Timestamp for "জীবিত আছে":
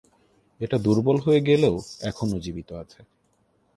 2.39-2.99